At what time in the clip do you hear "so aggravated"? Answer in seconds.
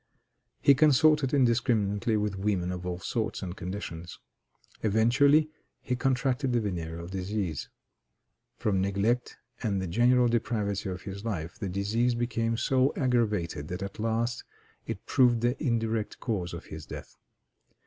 12.57-13.67